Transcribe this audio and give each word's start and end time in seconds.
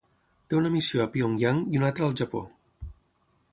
Té 0.51 0.55
una 0.59 0.71
missió 0.75 1.03
a 1.03 1.07
Pyongyang 1.17 1.61
i 1.75 1.81
una 1.81 1.87
altra 1.91 2.07
al 2.09 2.19
Japó. 2.25 2.41